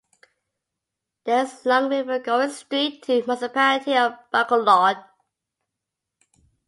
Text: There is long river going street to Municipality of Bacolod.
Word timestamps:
There 1.25 1.43
is 1.45 1.63
long 1.63 1.89
river 1.91 2.17
going 2.17 2.49
street 2.49 3.03
to 3.03 3.21
Municipality 3.21 3.95
of 3.95 4.13
Bacolod. 4.33 5.05